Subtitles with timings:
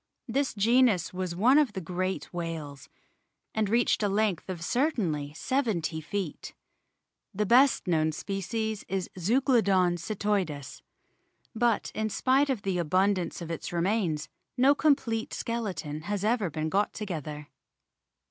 [0.27, 2.89] This genus was one of the great whales,
[3.53, 6.55] and reached a length of certainly seventy feet.
[7.35, 10.81] The best known species is Zeuglodon cetoides.
[11.53, 14.27] But in spite of the abundance of its remains
[14.57, 17.49] no complete skeleton has ever been got too ether.